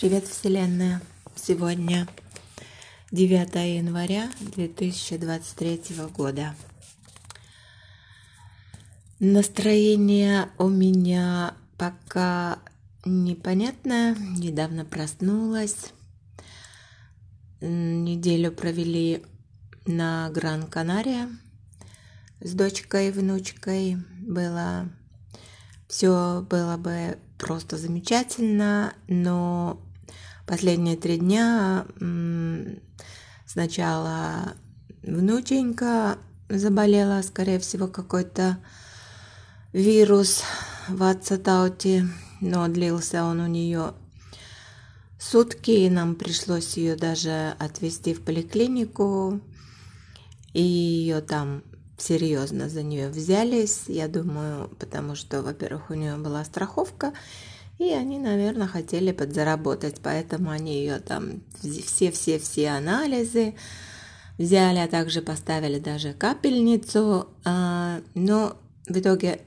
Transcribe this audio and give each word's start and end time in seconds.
Привет, 0.00 0.28
Вселенная! 0.28 1.02
Сегодня 1.34 2.06
9 3.10 3.78
января 3.78 4.30
2023 4.38 5.80
года. 6.16 6.54
Настроение 9.18 10.50
у 10.56 10.68
меня 10.68 11.54
пока 11.76 12.60
непонятное. 13.04 14.14
Недавно 14.14 14.84
проснулась. 14.84 15.92
Неделю 17.60 18.52
провели 18.52 19.24
на 19.84 20.30
Гран-Канария 20.30 21.28
с 22.40 22.52
дочкой 22.52 23.08
и 23.08 23.10
внучкой. 23.10 23.96
Было 24.20 24.88
все 25.88 26.46
было 26.48 26.76
бы 26.76 27.18
просто 27.36 27.76
замечательно, 27.76 28.94
но 29.08 29.82
последние 30.48 30.96
три 30.96 31.18
дня 31.18 31.86
сначала 33.46 34.54
внученька 35.02 36.16
заболела, 36.48 37.22
скорее 37.22 37.58
всего, 37.58 37.86
какой-то 37.86 38.56
вирус 39.74 40.42
в 40.88 41.02
Ацетауте, 41.02 42.08
но 42.40 42.66
длился 42.68 43.24
он 43.24 43.40
у 43.40 43.46
нее 43.46 43.92
сутки, 45.20 45.70
и 45.70 45.90
нам 45.90 46.14
пришлось 46.14 46.78
ее 46.78 46.96
даже 46.96 47.54
отвезти 47.58 48.14
в 48.14 48.22
поликлинику, 48.22 49.40
и 50.54 50.62
ее 50.62 51.20
там 51.20 51.62
серьезно 51.98 52.70
за 52.70 52.82
нее 52.82 53.10
взялись, 53.10 53.82
я 53.88 54.08
думаю, 54.08 54.68
потому 54.78 55.14
что, 55.14 55.42
во-первых, 55.42 55.90
у 55.90 55.94
нее 55.94 56.16
была 56.16 56.42
страховка, 56.44 57.12
и 57.78 57.92
они, 57.92 58.18
наверное, 58.18 58.66
хотели 58.66 59.12
подзаработать, 59.12 60.00
поэтому 60.02 60.50
они 60.50 60.78
ее 60.78 60.98
там 60.98 61.42
все-все-все 61.62 62.70
анализы 62.70 63.54
взяли, 64.36 64.78
а 64.78 64.88
также 64.88 65.22
поставили 65.22 65.78
даже 65.78 66.12
капельницу, 66.12 67.28
а, 67.44 68.00
но 68.14 68.56
в 68.86 68.98
итоге 68.98 69.40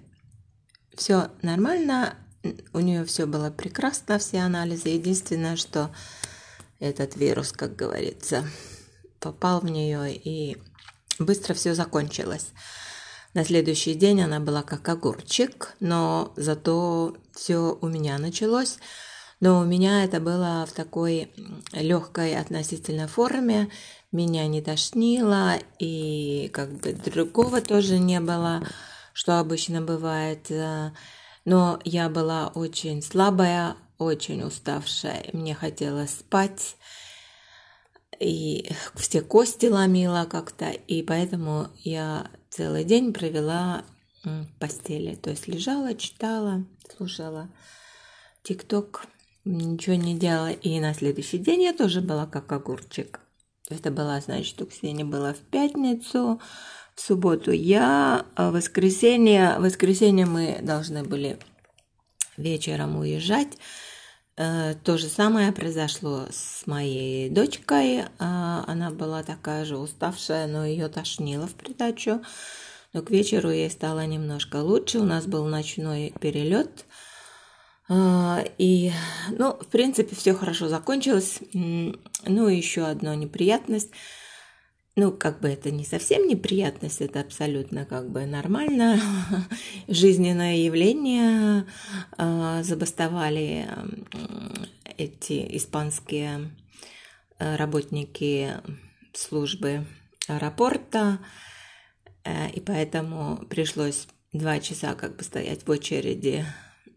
все 0.96 1.30
нормально, 1.42 2.16
у 2.74 2.80
нее 2.80 3.06
все 3.06 3.26
было 3.26 3.52
прекрасно, 3.52 4.18
все 4.18 4.40
анализы. 4.40 4.90
Единственное, 4.90 5.56
что 5.56 5.94
этот 6.80 7.16
вирус, 7.16 7.52
как 7.52 7.76
говорится, 7.76 8.46
попал 9.20 9.62
в 9.62 9.66
нее 9.66 10.14
и 10.14 10.58
быстро 11.20 11.54
все 11.54 11.76
закончилось. 11.76 12.50
На 13.34 13.46
следующий 13.46 13.94
день 13.94 14.22
она 14.22 14.40
была 14.42 14.62
как 14.62 14.90
огурчик, 14.90 15.76
но 15.80 16.34
зато 16.36 17.16
все 17.34 17.78
у 17.80 17.88
меня 17.88 18.18
началось. 18.18 18.78
Но 19.40 19.60
у 19.60 19.64
меня 19.64 20.04
это 20.04 20.20
было 20.20 20.66
в 20.70 20.74
такой 20.74 21.32
легкой 21.72 22.38
относительно 22.38 23.08
форме. 23.08 23.70
Меня 24.12 24.48
не 24.48 24.62
тошнило, 24.62 25.54
и 25.80 26.50
как 26.54 26.74
бы 26.74 26.94
другого 26.94 27.62
тоже 27.62 27.98
не 27.98 28.20
было, 28.20 28.68
что 29.14 29.40
обычно 29.40 29.82
бывает. 29.82 30.52
Но 31.46 31.80
я 31.86 32.10
была 32.10 32.52
очень 32.54 33.02
слабая, 33.02 33.78
очень 33.98 34.44
уставшая. 34.44 35.26
Мне 35.32 35.56
хотелось 35.56 36.12
спать 36.12 36.76
и 38.22 38.70
все 38.96 39.22
кости 39.22 39.66
ломила 39.66 40.28
как-то, 40.30 40.70
и 40.70 41.02
поэтому 41.02 41.68
я 41.84 42.30
целый 42.50 42.84
день 42.84 43.14
провела 43.14 43.84
в 44.24 44.46
постели. 44.60 45.16
То 45.16 45.32
есть 45.32 45.48
лежала, 45.48 45.96
читала, 45.96 46.64
слушала 46.96 47.50
ТикТок, 48.44 49.08
ничего 49.44 49.96
не 49.96 50.18
делала. 50.18 50.52
И 50.52 50.80
на 50.80 50.94
следующий 50.94 51.40
день 51.40 51.64
я 51.64 51.74
тоже 51.74 52.02
была 52.02 52.28
как 52.28 52.52
огурчик. 52.52 53.20
Это 53.70 53.90
была, 53.90 54.20
значит, 54.22 54.62
у 54.62 54.66
Ксении 54.66 55.04
было 55.04 55.34
в 55.34 55.40
пятницу, 55.40 56.40
в 56.94 57.02
субботу 57.02 57.52
я, 57.52 58.26
а 58.36 58.52
в 58.52 58.54
воскресенье, 58.54 59.58
в 59.58 59.64
воскресенье 59.64 60.26
мы 60.26 60.60
должны 60.62 61.04
были 61.04 61.40
вечером 62.38 62.98
уезжать. 62.98 63.58
Э, 64.44 64.74
то 64.84 64.98
же 64.98 65.08
самое 65.08 65.52
произошло 65.52 66.26
с 66.32 66.66
моей 66.66 67.30
дочкой. 67.30 68.06
А, 68.18 68.64
она 68.66 68.90
была 68.90 69.22
такая 69.22 69.66
же 69.66 69.78
уставшая, 69.78 70.48
но 70.48 70.66
ее 70.66 70.88
тошнило 70.88 71.46
в 71.46 71.54
придачу. 71.54 72.24
Но 72.92 73.04
к 73.04 73.12
вечеру 73.12 73.52
ей 73.52 73.70
стало 73.70 74.04
немножко 74.08 74.56
лучше. 74.58 74.98
У 74.98 75.04
нас 75.04 75.28
был 75.28 75.46
ночной 75.46 76.12
перелет. 76.20 76.86
А, 77.88 78.44
и, 78.58 78.92
ну, 79.30 79.54
в 79.54 79.68
принципе, 79.68 80.16
все 80.16 80.34
хорошо 80.34 80.70
закончилось. 80.70 81.40
Ну, 81.54 82.48
еще 82.48 82.86
одна 82.88 83.16
неприятность– 83.16 83.92
ну, 84.96 85.12
как 85.12 85.40
бы 85.40 85.48
это 85.48 85.72
не 85.72 85.86
совсем 85.86 86.28
неприятность, 86.28 87.02
это 87.02 87.22
абсолютно 87.22 87.86
как 87.86 88.10
бы 88.10 88.26
нормально, 88.26 89.00
жизненное 89.88 90.58
явление. 90.58 91.66
А, 92.18 92.62
забастовали 92.64 93.68
эти 94.98 95.58
испанские 95.58 96.52
э, 97.40 97.56
работники 97.56 98.54
службы 99.14 99.86
аэропорта, 100.28 101.20
э, 102.24 102.50
и 102.52 102.60
поэтому 102.60 103.38
пришлось 103.50 104.08
два 104.34 104.60
часа 104.60 104.94
как 104.96 105.16
бы 105.16 105.24
стоять 105.24 105.66
в 105.66 105.72
очереди 105.72 106.46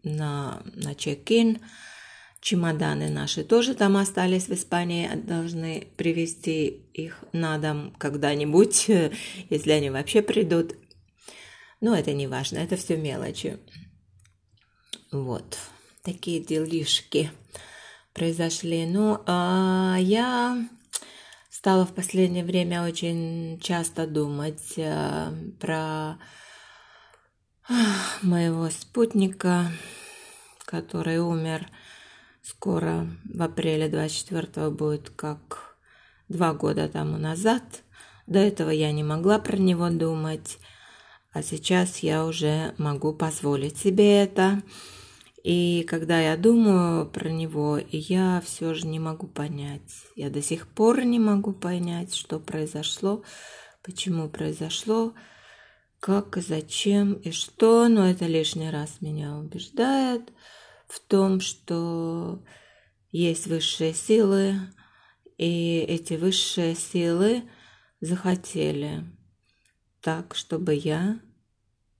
на, 0.03 0.61
на 0.75 0.95
чек-ин. 0.95 1.59
Чемоданы 2.45 3.09
наши 3.09 3.43
тоже 3.43 3.73
там 3.73 3.97
остались 3.97 4.47
в 4.47 4.53
Испании, 4.53 5.09
должны 5.15 5.87
привезти 5.97 6.67
их 6.93 7.23
на 7.33 7.57
дом 7.57 7.91
когда-нибудь, 7.97 8.87
если 9.49 9.71
они 9.71 9.89
вообще 9.89 10.21
придут. 10.21 10.75
Но 11.81 11.95
это 11.95 12.13
не 12.13 12.27
важно, 12.27 12.59
это 12.59 12.75
все 12.75 12.97
мелочи. 12.97 13.57
Вот, 15.11 15.57
такие 16.03 16.39
делишки 16.39 17.31
произошли. 18.13 18.85
Ну, 18.85 19.23
а 19.25 19.97
я 19.99 20.69
стала 21.49 21.83
в 21.87 21.95
последнее 21.95 22.45
время 22.45 22.83
очень 22.83 23.59
часто 23.59 24.05
думать 24.05 24.75
а, 24.77 25.33
про 25.59 26.19
моего 28.21 28.69
спутника, 28.69 29.71
который 30.65 31.17
умер 31.17 31.67
скоро 32.45 33.07
в 33.23 33.41
апреле 33.41 33.89
24 33.89 34.69
будет 34.69 35.09
как 35.09 35.77
два 36.29 36.53
года 36.53 36.87
тому 36.87 37.17
назад. 37.17 37.63
До 38.27 38.39
этого 38.39 38.69
я 38.69 38.91
не 38.91 39.03
могла 39.03 39.39
про 39.39 39.57
него 39.57 39.89
думать, 39.89 40.59
а 41.33 41.41
сейчас 41.41 41.99
я 41.99 42.25
уже 42.25 42.75
могу 42.77 43.13
позволить 43.13 43.77
себе 43.77 44.21
это. 44.23 44.61
И 45.43 45.85
когда 45.87 46.19
я 46.19 46.37
думаю 46.37 47.07
про 47.07 47.29
него, 47.29 47.79
я 47.91 48.41
все 48.45 48.73
же 48.73 48.87
не 48.87 48.99
могу 48.99 49.27
понять. 49.27 50.05
Я 50.15 50.29
до 50.29 50.41
сих 50.41 50.67
пор 50.67 51.03
не 51.03 51.19
могу 51.19 51.51
понять, 51.51 52.15
что 52.15 52.39
произошло, 52.39 53.23
почему 53.83 54.27
произошло, 54.27 55.13
как 55.99 56.37
и 56.37 56.41
зачем 56.41 57.13
и 57.13 57.31
что, 57.31 57.87
но 57.87 58.09
это 58.09 58.25
лишний 58.25 58.69
раз 58.69 59.01
меня 59.01 59.35
убеждает– 59.35 60.31
в 60.87 60.99
том, 60.99 61.39
что 61.39 62.43
есть 63.11 63.47
высшие 63.47 63.93
силы, 63.93 64.59
и 65.37 65.79
эти 65.79 66.13
высшие 66.13 66.75
силы 66.75 67.43
захотели 68.01 69.03
так, 70.01 70.35
чтобы 70.35 70.73
я 70.75 71.19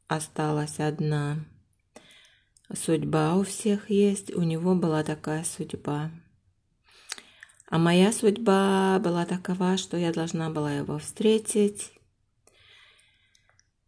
осталась 0.07 0.79
одна. 0.79 1.45
Судьба 2.73 3.35
у 3.35 3.43
всех 3.43 3.89
есть, 3.89 4.33
у 4.33 4.41
него 4.41 4.75
была 4.75 5.03
такая 5.03 5.43
судьба. 5.43 6.11
А 7.67 7.77
моя 7.77 8.11
судьба 8.11 8.99
была 8.99 9.25
такова, 9.25 9.77
что 9.77 9.97
я 9.97 10.13
должна 10.13 10.49
была 10.49 10.73
его 10.73 10.99
встретить, 10.99 11.91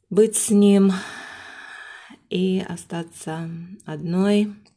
быть 0.09 0.35
с 0.35 0.49
ним 0.49 0.91
и 2.29 2.63
остаться 2.67 3.49
одной– 3.85 4.55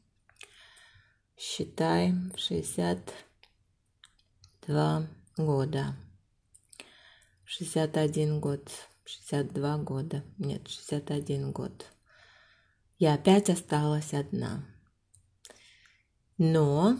считай, 1.40 2.14
62 2.36 5.08
года. 5.38 5.96
61 7.46 8.40
год, 8.40 8.68
62 9.04 9.78
года, 9.78 10.22
нет, 10.36 10.68
61 10.68 11.52
год. 11.52 11.86
Я 12.98 13.14
опять 13.14 13.48
осталась 13.48 14.12
одна. 14.12 14.66
Но 16.36 16.98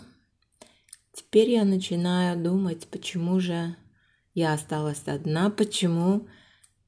теперь 1.12 1.50
я 1.50 1.64
начинаю 1.64 2.42
думать, 2.42 2.88
почему 2.88 3.40
же 3.40 3.76
я 4.32 4.54
осталась 4.54 5.06
одна, 5.06 5.50
почему 5.50 6.26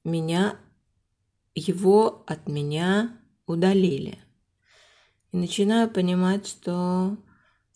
меня, 0.04 0.58
его 1.54 2.24
от 2.26 2.48
меня 2.48 3.20
удалили. 3.46 4.18
И 5.32 5.36
начинаю 5.36 5.90
понимать, 5.90 6.46
что 6.46 7.18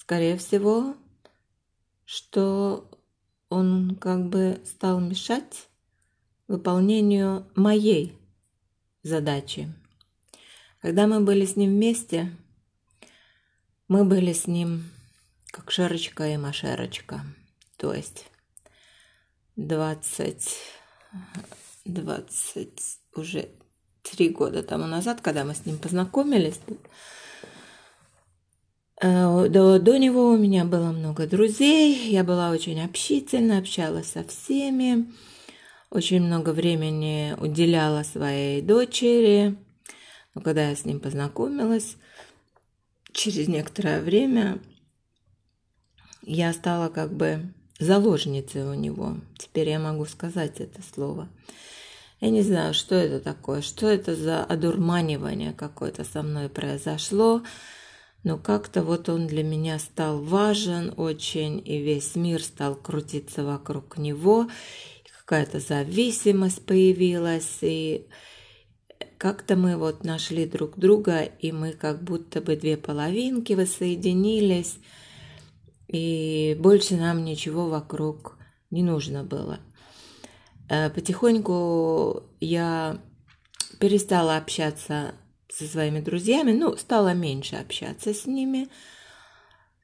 Скорее 0.06 0.36
всего, 0.36 0.94
что 2.04 2.88
он 3.48 3.96
как 3.96 4.28
бы 4.28 4.60
стал 4.64 5.00
мешать 5.00 5.66
выполнению 6.46 7.44
моей 7.56 8.16
задачи. 9.02 9.68
Когда 10.80 11.08
мы 11.08 11.18
были 11.22 11.44
с 11.44 11.56
ним 11.56 11.70
вместе, 11.70 12.30
мы 13.88 14.04
были 14.04 14.32
с 14.32 14.46
ним 14.46 14.84
как 15.46 15.72
Шерочка 15.72 16.28
и 16.28 16.36
Машерочка. 16.36 17.22
То 17.76 17.92
есть 17.92 18.26
20, 19.56 20.56
20 21.84 22.98
уже 23.16 23.48
три 24.02 24.28
года 24.28 24.62
тому 24.62 24.86
назад, 24.86 25.20
когда 25.20 25.42
мы 25.42 25.56
с 25.56 25.66
ним 25.66 25.78
познакомились, 25.78 26.60
до, 29.00 29.78
до 29.78 29.98
него 29.98 30.30
у 30.30 30.36
меня 30.36 30.64
было 30.64 30.90
много 30.92 31.26
друзей, 31.26 32.10
я 32.10 32.24
была 32.24 32.50
очень 32.50 32.82
общительна, 32.82 33.58
общалась 33.58 34.12
со 34.12 34.24
всеми, 34.24 35.06
очень 35.90 36.22
много 36.22 36.50
времени 36.50 37.34
уделяла 37.38 38.02
своей 38.02 38.62
дочери. 38.62 39.56
Но 40.34 40.40
когда 40.40 40.68
я 40.68 40.76
с 40.76 40.84
ним 40.84 41.00
познакомилась, 41.00 41.96
через 43.12 43.48
некоторое 43.48 44.00
время 44.00 44.60
я 46.22 46.52
стала 46.52 46.88
как 46.88 47.12
бы 47.12 47.52
заложницей 47.78 48.64
у 48.64 48.74
него. 48.74 49.16
Теперь 49.38 49.70
я 49.70 49.78
могу 49.78 50.06
сказать 50.06 50.60
это 50.60 50.80
слово. 50.94 51.28
Я 52.20 52.30
не 52.30 52.42
знаю, 52.42 52.72
что 52.72 52.94
это 52.94 53.20
такое, 53.20 53.60
что 53.60 53.88
это 53.88 54.16
за 54.16 54.42
одурманивание 54.42 55.52
какое-то 55.52 56.02
со 56.04 56.22
мной 56.22 56.48
произошло, 56.48 57.42
но 58.26 58.38
как-то 58.38 58.82
вот 58.82 59.08
он 59.08 59.28
для 59.28 59.44
меня 59.44 59.78
стал 59.78 60.20
важен 60.20 60.92
очень, 60.96 61.62
и 61.64 61.80
весь 61.80 62.16
мир 62.16 62.42
стал 62.42 62.74
крутиться 62.74 63.44
вокруг 63.44 63.98
него, 63.98 64.50
какая-то 65.20 65.60
зависимость 65.60 66.66
появилась, 66.66 67.58
и 67.60 68.08
как-то 69.16 69.54
мы 69.54 69.76
вот 69.76 70.02
нашли 70.02 70.44
друг 70.44 70.76
друга, 70.76 71.20
и 71.20 71.52
мы 71.52 71.70
как 71.70 72.02
будто 72.02 72.40
бы 72.40 72.56
две 72.56 72.76
половинки 72.76 73.52
воссоединились, 73.52 74.80
и 75.86 76.56
больше 76.58 76.96
нам 76.96 77.24
ничего 77.24 77.68
вокруг 77.68 78.38
не 78.72 78.82
нужно 78.82 79.22
было. 79.22 79.60
Э, 80.68 80.90
потихоньку 80.90 82.24
я 82.40 83.00
перестала 83.78 84.36
общаться 84.36 85.14
со 85.48 85.66
своими 85.66 86.00
друзьями, 86.00 86.52
ну, 86.52 86.76
стала 86.76 87.14
меньше 87.14 87.56
общаться 87.56 88.12
с 88.12 88.26
ними. 88.26 88.68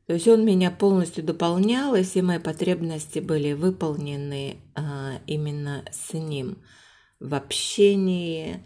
То 0.06 0.14
есть 0.14 0.29
он 0.29 0.44
меня 0.44 0.70
полностью 0.70 1.25
дополнял, 1.25 1.94
и 1.94 2.03
все 2.03 2.23
мои 2.23 2.38
потребности 2.38 3.20
были 3.20 3.53
выполнены 3.53 4.56
а, 4.75 5.20
именно 5.26 5.85
с 5.93 6.12
ним 6.12 6.59
в 7.20 7.35
общении, 7.35 8.64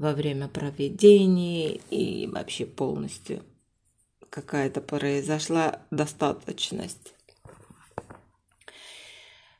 во 0.00 0.14
время 0.14 0.48
проведения 0.48 1.74
и 1.90 2.26
вообще 2.26 2.64
полностью 2.64 3.44
какая-то 4.30 4.80
произошла 4.80 5.82
достаточность. 5.90 7.12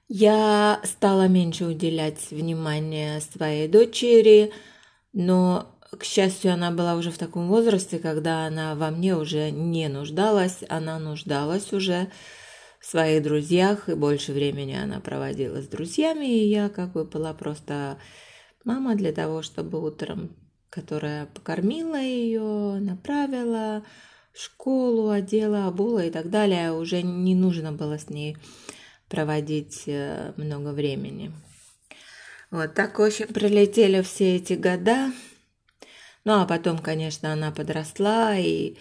Я 0.09 0.81
стала 0.83 1.29
меньше 1.29 1.67
уделять 1.67 2.31
внимания 2.31 3.21
своей 3.21 3.69
дочери, 3.69 4.51
но, 5.13 5.79
к 5.99 6.05
счастью, 6.05 6.53
она 6.53 6.71
была 6.71 6.95
уже 6.95 7.11
в 7.11 7.19
таком 7.19 7.49
возрасте, 7.49 7.99
когда 7.99 8.47
она 8.47 8.75
во 8.75 8.91
мне 8.91 9.17
уже 9.17 9.51
не 9.51 9.89
нуждалась, 9.89 10.59
она 10.69 10.99
нуждалась 10.99 11.73
уже 11.73 12.11
в 12.81 12.87
своих 12.87 13.23
друзьях, 13.23 13.89
и 13.89 13.95
больше 13.95 14.33
времени 14.33 14.75
она 14.75 15.01
проводила 15.01 15.61
с 15.61 15.67
друзьями, 15.67 16.27
и 16.27 16.49
я 16.49 16.69
как 16.69 16.93
бы 16.93 17.05
была 17.05 17.35
просто 17.35 17.99
мама 18.65 18.95
для 18.95 19.13
того, 19.13 19.43
чтобы 19.43 19.85
утром, 19.85 20.37
которая 20.71 21.27
покормила 21.27 22.01
ее, 22.01 22.79
направила 22.81 23.85
в 24.33 24.41
школу, 24.41 25.11
одела, 25.11 25.67
обула 25.67 26.07
и 26.07 26.11
так 26.11 26.31
далее, 26.31 26.73
уже 26.73 27.03
не 27.03 27.35
нужно 27.35 27.73
было 27.73 27.99
с 27.99 28.09
ней 28.09 28.37
проводить 29.09 29.83
э, 29.87 30.33
много 30.37 30.69
времени. 30.69 31.33
Вот 32.51 32.75
так, 32.75 32.99
в 32.99 33.03
общем, 33.03 33.27
прилетели 33.27 34.03
все 34.03 34.37
эти 34.37 34.55
года. 34.55 35.13
Ну, 36.25 36.41
а 36.41 36.47
потом, 36.47 36.79
конечно, 36.79 37.33
она 37.33 37.51
подросла 37.51 38.37
и 38.37 38.77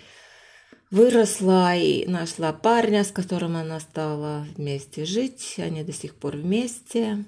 выросла, 0.92 1.76
и 1.76 2.06
нашла 2.08 2.52
парня, 2.52 3.04
с 3.04 3.12
которым 3.12 3.56
она 3.56 3.80
стала 3.80 4.46
вместе 4.56 5.06
жить. 5.06 5.56
Они 5.58 5.84
до 5.84 5.94
сих 5.94 6.16
пор 6.16 6.36
вместе. 6.36 7.26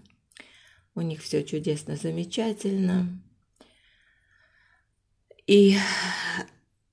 У 0.95 1.01
них 1.01 1.21
все 1.21 1.43
чудесно, 1.43 1.95
замечательно. 1.95 3.21
И 5.47 5.77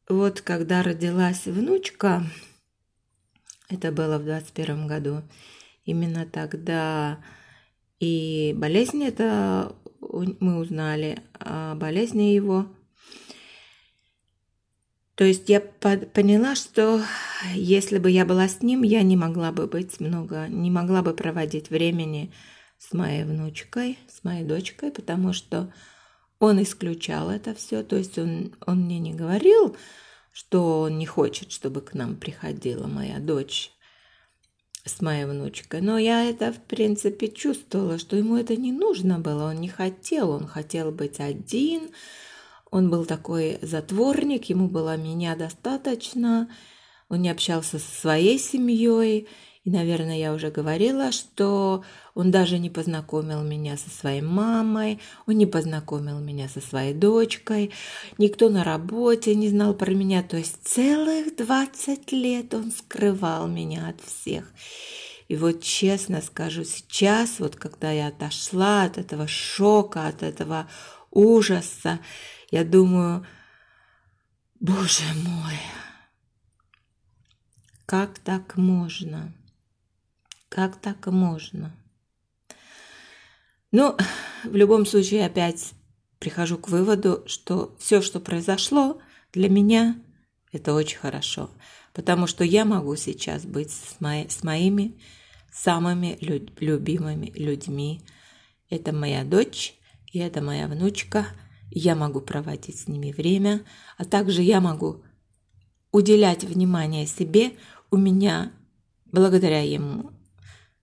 вот 0.09 0.41
когда 0.41 0.83
родилась 0.83 1.47
внучка, 1.47 2.25
это 3.69 3.93
было 3.93 4.19
в 4.19 4.25
21 4.25 4.87
году, 4.87 5.23
именно 5.85 6.25
тогда 6.25 7.23
и 8.01 8.55
болезнь 8.57 9.05
это 9.05 9.77
мы 10.01 10.59
узнали 10.59 11.19
о 11.35 11.75
болезни 11.75 12.33
его. 12.35 12.67
То 15.19 15.25
есть 15.25 15.49
я 15.49 15.61
поняла, 15.61 16.55
что 16.55 17.03
если 17.53 17.99
бы 17.99 18.09
я 18.09 18.25
была 18.25 18.47
с 18.47 18.63
ним, 18.63 18.85
я 18.85 19.03
не 19.03 19.17
могла 19.17 19.51
бы 19.51 19.67
быть 19.67 19.99
много, 19.99 20.47
не 20.47 20.71
могла 20.71 21.03
бы 21.03 21.13
проводить 21.13 21.71
времени 21.71 22.33
с 22.79 22.93
моей 22.93 23.25
внучкой, 23.25 23.99
с 24.09 24.23
моей 24.23 24.45
дочкой, 24.45 24.93
потому 24.93 25.33
что 25.33 25.73
он 26.39 26.63
исключал 26.63 27.31
это 27.31 27.53
все. 27.53 27.83
То 27.83 27.97
есть 27.97 28.17
он, 28.17 28.55
он 28.65 28.83
мне 28.83 29.01
не 29.01 29.13
говорил, 29.13 29.77
что 30.31 30.83
он 30.83 30.99
не 30.99 31.07
хочет, 31.07 31.51
чтобы 31.51 31.81
к 31.81 31.95
нам 31.95 32.15
приходила 32.15 32.87
моя 32.87 33.19
дочь 33.19 33.73
с 34.85 35.01
моей 35.01 35.25
внучкой. 35.25 35.81
Но 35.81 35.99
я 35.99 36.31
это, 36.31 36.53
в 36.53 36.63
принципе, 36.63 37.27
чувствовала, 37.27 37.99
что 37.99 38.15
ему 38.15 38.37
это 38.37 38.55
не 38.55 38.71
нужно 38.71 39.19
было, 39.19 39.51
он 39.51 39.57
не 39.57 39.69
хотел, 39.69 40.31
он 40.31 40.47
хотел 40.47 40.93
быть 40.93 41.19
один, 41.19 41.91
он 42.71 42.91
был 42.91 43.05
такой 43.05 43.59
затворник, 43.63 44.47
ему 44.47 44.69
было 44.69 44.97
меня 44.97 45.37
достаточно, 45.37 46.49
он 47.09 47.23
не 47.23 47.31
общался 47.31 47.79
со 47.79 48.01
своей 48.01 48.39
семьей, 48.39 49.29
и, 49.65 49.71
наверное, 49.71 50.17
я 50.17 50.33
уже 50.33 50.51
говорила, 50.51 51.13
что 51.13 51.85
он 52.15 52.31
даже 52.31 52.59
не 52.59 52.71
познакомил 52.71 53.43
меня 53.43 53.77
со 53.77 53.91
своей 53.91 54.23
мамой, 54.23 54.99
он 55.27 55.37
не 55.37 55.45
познакомил 55.45 56.21
меня 56.21 56.49
со 56.49 56.63
своей 56.63 56.95
дочкой, 56.95 57.73
никто 58.17 58.49
на 58.49 58.65
работе 58.65 59.35
не 59.35 59.51
знал 59.51 59.75
про 59.75 59.91
меня. 59.91 60.23
То 60.23 60.39
есть 60.39 60.57
целых 60.65 61.37
20 61.37 62.13
лет 62.13 62.55
он 62.55 62.71
скрывал 62.71 63.47
меня 63.47 63.89
от 63.89 64.01
всех. 64.01 64.51
И 65.29 65.37
вот 65.37 65.63
честно 65.63 66.23
скажу, 66.23 66.65
сейчас, 66.65 67.39
вот 67.39 67.55
когда 67.57 67.93
я 67.93 68.07
отошла 68.07 68.85
от 68.85 68.97
этого 68.97 69.29
шока, 69.29 70.09
от 70.09 70.23
этого 70.23 70.67
ужаса, 71.11 72.01
я 72.51 72.65
думаю, 72.65 73.27
боже 74.61 75.05
мой, 75.15 75.59
как 77.87 78.19
так 78.19 78.57
можно? 78.57 79.33
Как 80.49 80.77
так 80.77 81.07
можно? 81.07 81.75
Ну, 83.71 83.97
в 84.45 84.55
любом 84.57 84.87
случае, 84.87 85.27
опять 85.27 85.73
прихожу 86.19 86.59
к 86.59 86.69
выводу, 86.69 87.23
что 87.27 87.77
все, 87.79 88.01
что 88.01 88.19
произошло, 88.21 89.01
для 89.33 89.49
меня 89.49 90.03
это 90.53 90.75
очень 90.75 90.99
хорошо. 90.99 91.51
Потому 91.93 92.27
что 92.27 92.45
я 92.45 92.65
могу 92.65 92.97
сейчас 92.97 93.45
быть 93.45 93.71
с, 93.71 94.01
мои, 94.01 94.29
с 94.29 94.43
моими 94.43 94.99
самыми 95.53 96.17
лю- 96.21 96.49
любимыми 96.61 97.31
людьми. 97.35 98.01
Это 98.71 98.93
моя 98.93 99.25
дочь 99.25 99.75
и 100.13 100.19
это 100.19 100.41
моя 100.41 100.67
внучка. 100.67 101.27
Я 101.71 101.95
могу 101.95 102.21
проводить 102.21 102.81
с 102.81 102.89
ними 102.89 103.13
время, 103.13 103.65
а 103.97 104.05
также 104.05 104.43
я 104.43 104.61
могу 104.61 105.03
уделять 105.93 106.45
внимание 106.45 107.07
себе. 107.07 107.53
У 107.91 107.97
меня, 107.97 108.53
благодаря 109.07 109.63
ему, 109.63 110.13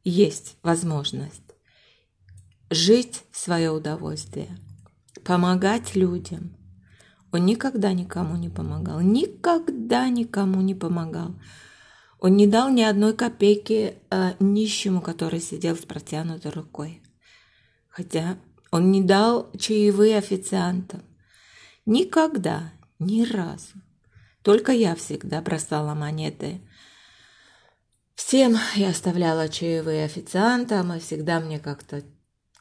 есть 0.03 0.57
возможность 0.61 1.41
жить 2.69 3.23
в 3.31 3.37
свое 3.37 3.71
удовольствие, 3.71 4.57
помогать 5.23 5.95
людям. 5.95 6.55
Он 7.31 7.45
никогда 7.45 7.93
никому 7.93 8.37
не 8.37 8.49
помогал, 8.49 9.01
никогда 9.01 10.07
никому 10.09 10.61
не 10.61 10.73
помогал. 10.73 11.35
Он 12.19 12.37
не 12.37 12.47
дал 12.47 12.69
ни 12.69 12.81
одной 12.81 13.13
копейки 13.13 13.95
э, 14.09 14.33
нищему, 14.39 15.01
который 15.01 15.41
сидел 15.41 15.75
с 15.75 15.81
протянутой 15.81 16.51
рукой. 16.51 17.03
Хотя 17.89 18.37
он 18.75 18.91
не 18.91 19.01
дал 19.01 19.51
чаевые 19.57 20.17
официантам. 20.17 21.01
Никогда, 21.85 22.73
ни 22.99 23.23
разу. 23.23 23.81
Только 24.43 24.71
я 24.71 24.95
всегда 24.95 25.41
бросала 25.41 25.93
монеты 25.93 26.61
Всем 28.15 28.57
я 28.75 28.89
оставляла 28.89 29.49
чаевые 29.49 30.05
официантам, 30.05 30.93
и 30.93 30.99
всегда 30.99 31.39
мне 31.39 31.59
как-то, 31.59 32.01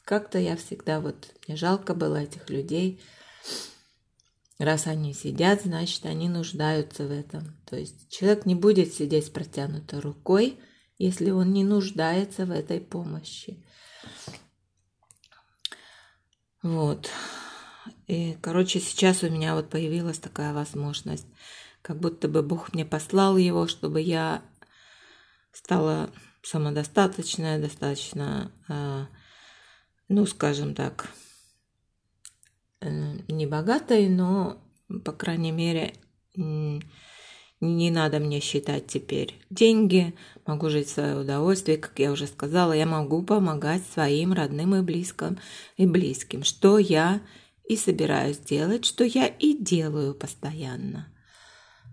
как-то 0.03 0.37
я 0.37 0.57
всегда 0.57 0.99
вот, 0.99 1.33
мне 1.47 1.55
жалко 1.55 1.95
было 1.95 2.17
этих 2.17 2.49
людей. 2.49 3.01
Раз 4.59 4.85
они 4.87 5.13
сидят, 5.13 5.63
значит, 5.63 6.05
они 6.05 6.29
нуждаются 6.29 7.07
в 7.07 7.11
этом. 7.11 7.57
То 7.65 7.77
есть 7.77 8.09
человек 8.09 8.45
не 8.45 8.53
будет 8.53 8.93
сидеть 8.93 9.27
с 9.27 9.29
протянутой 9.29 9.99
рукой, 9.99 10.59
если 10.97 11.31
он 11.31 11.51
не 11.51 11.63
нуждается 11.63 12.45
в 12.45 12.51
этой 12.51 12.79
помощи. 12.79 13.65
Вот. 16.65 17.11
И, 18.07 18.39
короче, 18.41 18.79
сейчас 18.79 19.21
у 19.21 19.29
меня 19.29 19.53
вот 19.53 19.69
появилась 19.69 20.17
такая 20.17 20.51
возможность. 20.51 21.27
Как 21.83 21.99
будто 21.99 22.27
бы 22.27 22.41
Бог 22.41 22.73
мне 22.73 22.83
послал 22.83 23.37
его, 23.37 23.67
чтобы 23.67 24.01
я 24.01 24.41
стала 25.51 26.09
самодостаточная, 26.41 27.61
достаточно, 27.61 28.51
э, 28.67 29.05
ну, 30.07 30.25
скажем 30.25 30.73
так, 30.73 31.11
э, 32.81 32.89
не 33.27 33.45
богатой, 33.45 34.09
но, 34.09 34.59
по 35.03 35.11
крайней 35.11 35.51
мере, 35.51 35.93
не 37.65 37.91
надо 37.91 38.19
мне 38.19 38.39
считать 38.39 38.87
теперь 38.87 39.39
деньги, 39.49 40.13
могу 40.45 40.69
жить 40.69 40.87
в 40.87 40.93
свое 40.93 41.17
удовольствие, 41.17 41.77
как 41.77 41.97
я 41.99 42.11
уже 42.11 42.27
сказала, 42.27 42.73
я 42.73 42.85
могу 42.85 43.23
помогать 43.23 43.83
своим 43.93 44.33
родным 44.33 44.75
и 44.75 44.81
близким, 44.81 45.39
и 45.77 45.85
близким, 45.85 46.43
что 46.43 46.77
я 46.77 47.21
и 47.67 47.75
собираюсь 47.75 48.37
делать, 48.37 48.85
что 48.85 49.03
я 49.03 49.27
и 49.27 49.57
делаю 49.57 50.13
постоянно. 50.13 51.07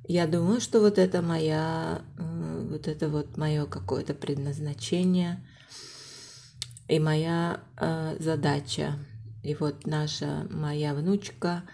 Я 0.07 0.27
думаю, 0.27 0.61
что 0.61 0.81
вот 0.81 0.99
это 0.99 1.23
моя, 1.23 2.03
вот 2.19 2.89
это 2.89 3.09
вот 3.09 3.37
мое 3.37 3.67
какое-то 3.67 4.15
предназначение 4.15 5.47
и 6.89 6.99
моя 6.99 7.61
э, 7.81 8.17
задача. 8.19 8.99
И 9.43 9.55
вот 9.55 9.87
наша 9.87 10.47
моя 10.51 10.95
внучка– 10.95 11.63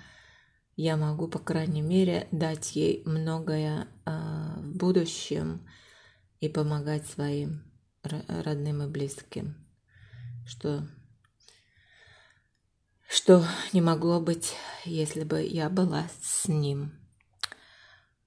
я 0.79 0.97
могу, 0.97 1.27
по 1.27 1.41
крайней 1.41 1.83
мере, 1.83 2.29
дать 2.31 2.77
ей 2.77 3.03
многое 3.05 3.89
э, 4.07 4.11
в 4.59 4.77
будущем 4.77 5.67
и 6.39 6.49
помогать 6.49 7.05
своим 7.05 7.65
родным 8.05 8.85
и 8.85 8.87
близким, 8.87 9.57
что, 10.47 10.87
что 13.09 13.45
не 13.73 13.81
могло 13.81 14.21
быть, 14.21 14.55
если 14.85 15.25
бы 15.25 15.43
я 15.43 15.69
была 15.69 16.07
с 16.23 16.47
ним. 16.47 16.93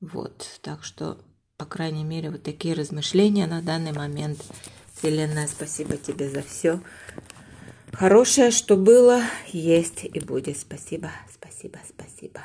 Вот, 0.01 0.60
так 0.62 0.84
что, 0.84 1.24
по 1.55 1.63
крайней 1.63 2.03
мере, 2.03 2.31
вот 2.31 2.43
такие 2.43 2.74
размышления 2.74 3.48
на 3.48 3.62
данный 3.62 3.93
момент. 3.93 4.43
Вселенная, 4.93 5.48
спасибо 5.48 5.96
тебе 5.96 6.29
за 6.29 6.41
все. 6.41 6.81
Хорошее, 7.93 8.51
что 8.51 8.75
было, 8.75 9.22
есть 9.48 10.03
и 10.03 10.20
будет. 10.20 10.58
Спасибо, 10.58 11.12
спасибо, 11.61 11.79
спасибо. 11.87 12.41